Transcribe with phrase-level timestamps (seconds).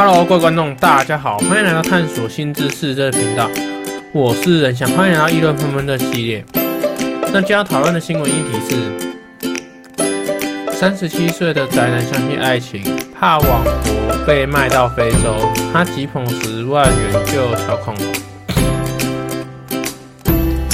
[0.00, 3.50] Hello，各位观众，大家好，欢迎来到探索新知识这个频道。
[4.12, 6.44] 我是仁翔，欢迎来到议论纷纷的系列。
[7.32, 8.76] 那今天要讨论的新闻议题是：
[10.70, 12.80] 三十七岁的宅男相信爱情，
[13.18, 15.34] 怕网博被卖到非洲，
[15.72, 18.06] 他急捧十万元救小恐龙。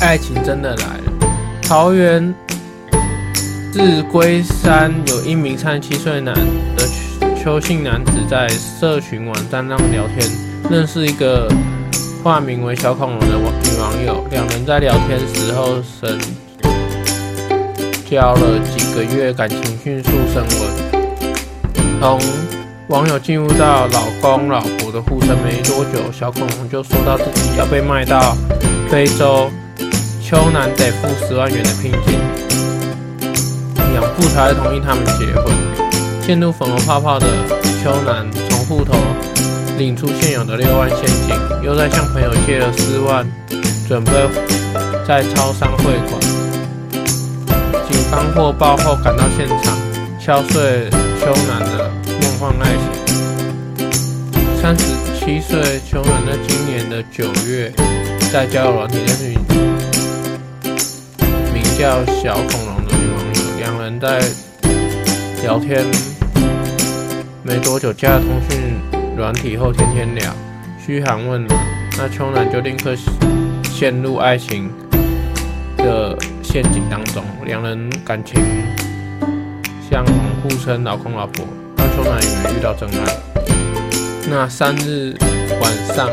[0.00, 1.12] 爱情真的来了，
[1.62, 2.34] 桃园
[3.74, 6.34] 日龟山有一名三十七岁男
[6.74, 6.88] 的
[7.42, 10.30] 邱姓男子在社群网站上聊天，
[10.70, 11.50] 认识一个
[12.22, 16.20] 化名为小恐龙的网女网友，两人在聊天时候深
[18.10, 21.80] 交了几个月，感情迅速升温。
[21.98, 22.20] 从
[22.88, 28.36] 网友进入到老公老婆的互称没多久，小恐龙就说到自己要被卖到
[28.90, 29.50] 非洲。
[30.22, 32.18] 邱男得付十万元的聘金，
[33.94, 35.50] 养父才同意他们结婚。
[36.30, 37.26] 陷入粉红泡泡的
[37.82, 38.92] 邱男，从户头
[39.76, 43.26] 领出现有的六万现金，又在向朋友借了四万，
[43.88, 44.12] 准备
[45.08, 46.20] 在超商汇款。
[47.90, 49.76] 警方获报后赶到现场，
[50.20, 50.88] 敲碎
[51.18, 51.90] 邱男的
[52.22, 53.90] 梦幻爱情。
[54.62, 54.84] 三十
[55.18, 57.72] 七岁邱男在今年的九月，
[58.32, 59.34] 在交友软体认识。
[61.76, 64.22] 叫小恐龙的女网友，两人在
[65.42, 65.84] 聊天
[67.42, 68.78] 没多久，加了通讯
[69.16, 70.30] 软体后，天天聊，
[70.78, 71.58] 嘘寒问暖，
[71.96, 72.94] 那秋男就立刻
[73.72, 74.70] 陷入爱情
[75.78, 78.38] 的陷阱当中，两人感情
[79.90, 80.04] 相，
[80.42, 81.46] 互称老公老婆。
[81.76, 83.16] 那秋男也没遇到真爱，
[84.28, 85.16] 那三日
[85.62, 86.10] 晚上，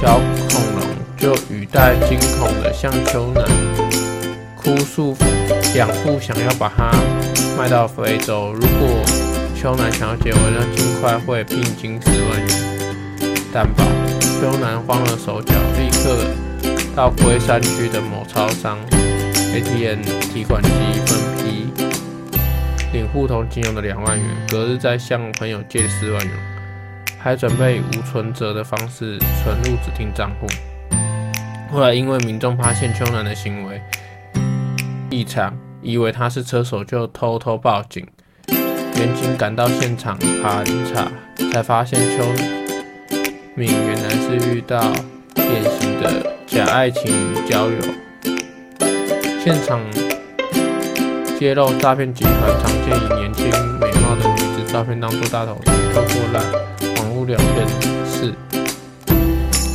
[0.00, 3.44] 小恐龙就语带惊恐的向秋男。
[4.56, 5.16] 哭诉
[5.74, 6.92] 养父想要把他
[7.58, 8.88] 卖到非洲，如果
[9.64, 12.48] 邱男想要结婚，要尽快汇聘金十万元
[13.50, 13.82] 担保。
[14.20, 16.18] 邱男慌了手脚，立刻
[16.94, 18.78] 到龟山区的某超商
[19.54, 20.68] ATM 提款机
[21.06, 21.72] 分批
[22.92, 26.34] 领户头仅有的两万元，隔日再向朋友借四万元，
[27.18, 30.46] 还准备以无存折的方式存入指定账户。
[31.72, 33.80] 后来因为民众发现邱男的行为，
[35.08, 38.06] 异常，以为他是车手，就偷偷报警。
[38.96, 41.10] 员警赶到现场盘查，
[41.52, 42.24] 才发现邱
[43.54, 44.80] 敏原来是遇到
[45.34, 47.76] 典型的假爱情与交友。
[49.42, 49.80] 现场
[51.38, 53.46] 揭露诈骗集团常见以年轻
[53.78, 56.42] 美貌的女子照片当做大头贴，透过烂
[56.98, 57.68] 网络聊天
[58.06, 58.32] 室、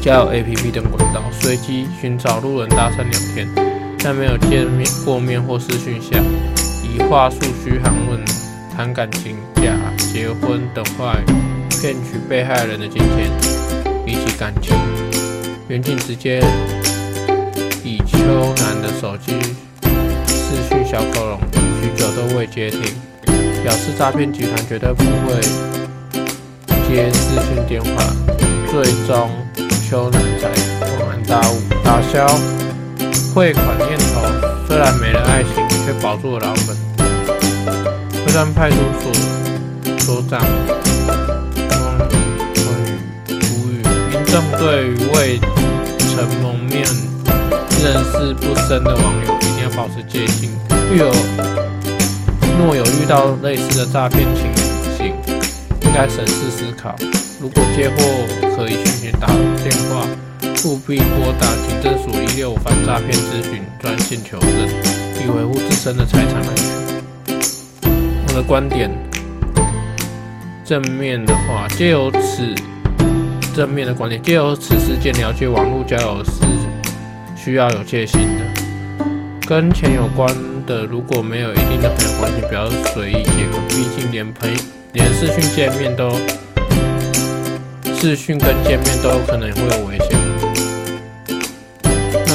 [0.00, 3.48] 交友 APP 等管道，随机寻找路人搭讪聊天。
[3.98, 6.18] 在没有见面过面或视讯下，
[6.82, 8.26] 以话术嘘寒问暖、
[8.74, 11.24] 谈感情、假结婚等话语
[11.68, 13.30] 骗取被害人的金钱。
[14.04, 14.74] 比起感情，
[15.68, 16.42] 袁静直接
[17.84, 18.18] 以秋
[18.56, 19.32] 男的手机
[20.26, 21.40] 私讯小恐龙，
[21.80, 22.80] 许久都未接听，
[23.62, 25.40] 表示诈骗集团绝对不会
[26.88, 28.02] 接私讯电话。
[28.70, 29.30] 最终，
[29.88, 30.48] 秋男才
[30.96, 32.26] 恍然大悟，打消。
[33.34, 36.81] 汇款念头，虽然没了爱情，却保住了老本。
[38.24, 39.12] 龟山派出所
[39.98, 40.40] 所长
[41.70, 42.08] 汪坤
[43.28, 43.72] 宇呼吁
[44.10, 45.40] 民众对于未
[45.98, 46.84] 曾蒙面、
[47.82, 50.50] 认识不深的网友，一定要保持戒心。
[50.92, 51.10] 遇有
[52.58, 54.44] 若有遇到类似的诈骗情
[54.96, 55.14] 形，
[55.82, 56.94] 应该审视思考。
[57.40, 57.96] 如果接获
[58.56, 60.06] 可疑讯息，打电话。
[60.64, 64.48] 务必拨打警政署一六五反诈骗咨询专线求证，
[65.20, 66.81] 以维护自身的财产安全。
[68.34, 68.90] 的观点，
[70.64, 72.54] 正面的话，借由此
[73.54, 76.30] 正面的观点，借由此事件了解网络交友是
[77.36, 78.62] 需要有戒心的。
[79.46, 80.34] 跟钱有关
[80.66, 84.50] 的，如果没有一定的朋友关系，不要随意借款，毕竟连朋
[84.92, 86.10] 连视讯见面都
[87.94, 90.18] 视讯跟见面都有可能会有危险。
[92.26, 92.30] 那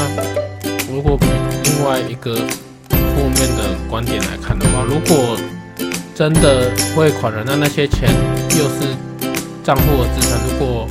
[0.93, 1.17] 如果
[1.63, 2.35] 另外一个
[2.89, 5.37] 负面的观点来看的话，如果
[6.17, 8.09] 真的汇款了，那那些钱
[8.57, 8.95] 又是
[9.63, 10.87] 账户的资产，如果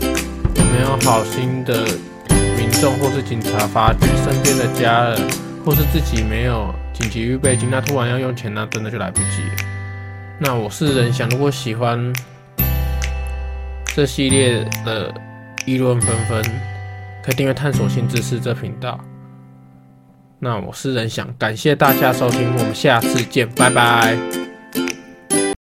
[0.72, 1.82] 没有好心的
[2.56, 5.20] 民众或是警察发觉，身边的家人
[5.64, 9.42] 或是自己没有紧急预备金，那突然要用钱，那真的就来不及。
[10.38, 12.12] 那我是仁想，如果喜欢
[13.96, 15.12] 这系列的
[15.64, 16.40] 议论纷纷，
[17.24, 18.96] 可以订阅探索新知识这频道。
[20.38, 24.45] 那我是仁想，感谢大家收听，我们下次见，拜拜。